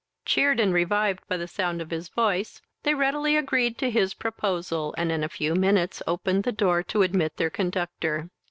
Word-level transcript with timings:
Cheered 0.25 0.59
and 0.59 0.73
revived 0.73 1.21
by 1.27 1.37
the 1.37 1.47
sound 1.47 1.79
of 1.79 1.91
his 1.91 2.09
voice, 2.09 2.59
they 2.81 2.95
readily 2.95 3.37
agreed 3.37 3.77
to 3.77 3.91
his 3.91 4.15
proposal, 4.15 4.95
and 4.97 5.11
in 5.11 5.23
a 5.23 5.29
few 5.29 5.53
minutes 5.53 6.01
opened 6.07 6.43
the 6.43 6.51
door 6.51 6.81
to 6.81 7.03
admit 7.03 7.37
their 7.37 7.51
conductor. 7.51 8.27